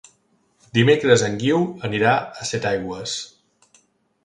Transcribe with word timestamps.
Dimecres 0.77 1.25
en 1.27 1.35
Guiu 1.43 1.61
anirà 1.91 2.15
a 2.45 2.49
Setaigües. 2.53 3.17